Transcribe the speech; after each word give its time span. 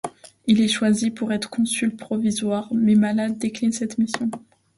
Il 0.47 0.61
est 0.61 0.67
choisi 0.67 1.11
pour 1.11 1.31
être 1.31 1.51
consul 1.51 1.95
provisoire 1.95 2.69
mais 2.73 2.95
malade, 2.95 3.37
décline 3.37 3.71
cette 3.71 3.99
mission. 3.99 4.31